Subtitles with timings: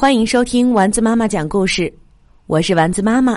[0.00, 1.92] 欢迎收听丸子妈妈讲故事，
[2.46, 3.36] 我是丸子妈妈。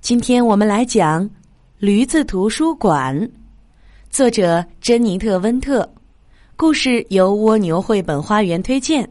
[0.00, 1.22] 今天我们来讲
[1.78, 3.14] 《驴子图书馆》，
[4.08, 5.86] 作者珍妮特·温特，
[6.56, 9.06] 故事由蜗牛绘本花园推荐。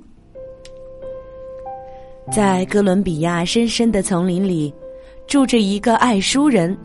[2.32, 4.74] 在哥伦比亚深深的丛林里，
[5.28, 6.76] 住着一个爱书人，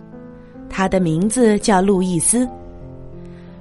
[0.68, 2.46] 他的名字叫路易斯。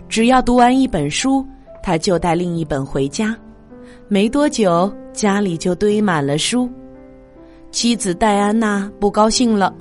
[0.10, 1.48] 只要读完一本书，
[1.82, 3.34] 他就带另一本回家。
[4.08, 4.92] 没多久。
[5.14, 6.70] 家里就堆满了书，
[7.72, 9.74] 妻子戴安娜不高兴了。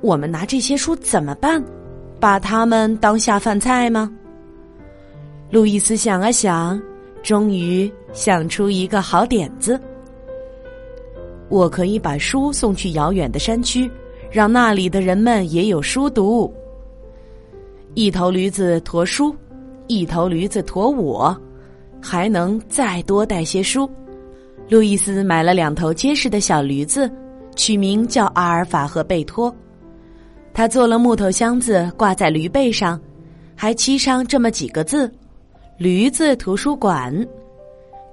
[0.00, 1.64] 我们拿这些书怎么办？
[2.18, 4.12] 把它们当下饭菜吗？
[5.52, 6.82] 路易斯想了想，
[7.22, 9.80] 终于想出一个好点子。
[11.48, 13.88] 我可以把书送去遥远的山区，
[14.32, 16.52] 让那里的人们也有书读。
[17.94, 19.32] 一头驴子驮书，
[19.86, 21.40] 一头驴子驮我，
[22.00, 23.88] 还能再多带些书。
[24.68, 27.10] 路易斯买了两头结实的小驴子，
[27.56, 29.54] 取名叫阿尔法和贝托。
[30.52, 33.00] 他做了木头箱子挂在驴背上，
[33.54, 35.10] 还漆上这么几个字
[35.78, 37.14] ：“驴子图书馆。”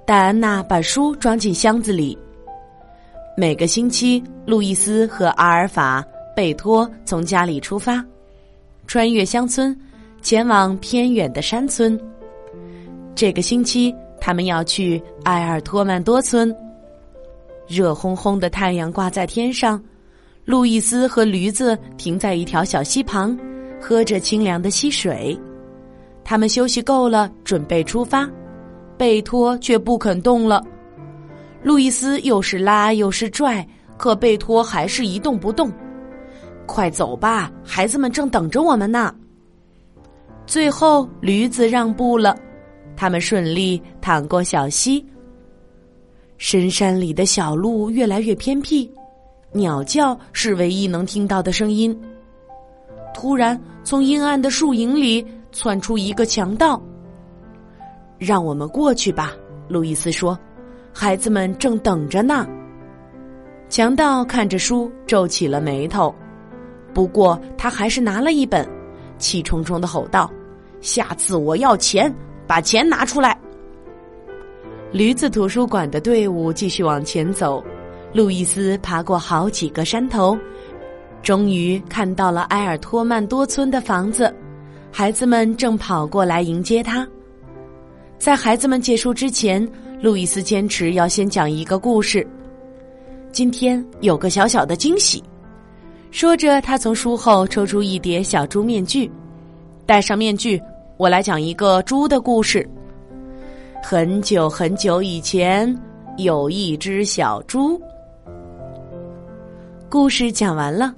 [0.06, 2.16] 戴安娜把书装进箱子里。
[3.36, 6.02] 每个星期，路易斯和阿尔法、
[6.34, 8.02] 贝托从家里出发，
[8.86, 9.76] 穿越乡村，
[10.22, 12.00] 前往偏远的山村。
[13.16, 13.92] 这个星期。
[14.18, 16.52] 他们要去埃尔托曼多村。
[17.68, 19.80] 热烘烘的太阳挂在天上，
[20.44, 23.38] 路易斯和驴子停在一条小溪旁，
[23.80, 25.38] 喝着清凉的溪水。
[26.24, 28.28] 他们休息够了，准备出发。
[28.96, 30.64] 贝托却不肯动了。
[31.62, 33.64] 路易斯又是拉又是拽，
[33.96, 35.70] 可贝托还是一动不动。
[36.64, 39.14] 快走吧，孩子们正等着我们呢。
[40.46, 42.36] 最后，驴子让步了。
[42.96, 45.04] 他们顺利淌过小溪。
[46.38, 48.90] 深山里的小路越来越偏僻，
[49.52, 51.98] 鸟叫是唯一能听到的声音。
[53.14, 56.82] 突然，从阴暗的树影里窜出一个强盗。
[58.18, 59.32] 让我们过去吧，
[59.68, 60.38] 路易斯说
[60.92, 62.46] ：“孩子们正等着呢。”
[63.68, 66.14] 强盗看着书，皱起了眉头。
[66.92, 68.68] 不过，他还是拿了一本，
[69.18, 70.30] 气冲冲的吼道
[70.80, 72.14] ：“下次我要钱！”
[72.46, 73.38] 把钱拿出来。
[74.92, 77.62] 驴子图书馆的队伍继续往前走，
[78.12, 80.38] 路易斯爬过好几个山头，
[81.22, 84.32] 终于看到了埃尔托曼多村的房子。
[84.92, 87.06] 孩子们正跑过来迎接他。
[88.16, 89.68] 在孩子们结束之前，
[90.00, 92.26] 路易斯坚持要先讲一个故事。
[93.30, 95.22] 今天有个小小的惊喜，
[96.10, 99.10] 说着，他从书后抽出一叠小猪面具，
[99.84, 100.58] 戴上面具。
[100.98, 102.66] 我来讲一个猪的故事。
[103.82, 105.78] 很久很久以前，
[106.16, 107.78] 有一只小猪。
[109.90, 110.94] 故事讲完了，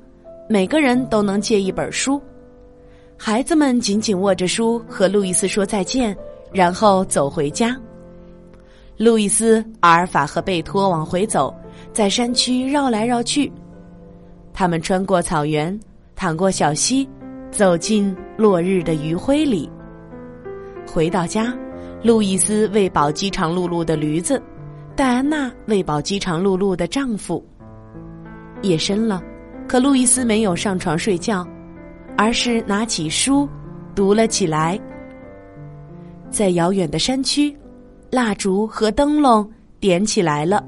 [0.49, 2.21] 每个人都能借一本书。
[3.17, 6.17] 孩子们紧紧握着书，和路易斯说再见，
[6.53, 7.77] 然后走回家。
[8.97, 11.53] 路易斯、阿尔法和贝托往回走，
[11.93, 13.53] 在山区绕来绕去。
[14.53, 15.77] 他们穿过草原，
[16.15, 17.09] 淌过小溪，
[17.51, 19.69] 走进落日的余晖里。
[20.89, 21.55] 回到家，
[22.03, 24.43] 路易斯喂饱饥肠辘辘的驴子，
[24.97, 27.45] 戴安娜喂饱饥肠辘辘的丈夫。
[28.63, 29.23] 夜深了，
[29.69, 31.47] 可路易斯没有上床睡觉，
[32.17, 33.49] 而是拿起书
[33.95, 34.81] 读了起来。
[36.31, 37.55] 在遥远的山区，
[38.11, 40.65] 蜡烛和灯笼点起来了。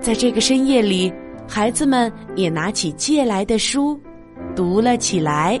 [0.00, 1.12] 在这个深夜里，
[1.48, 3.98] 孩子们也拿起借来的书
[4.54, 5.60] 读了起来。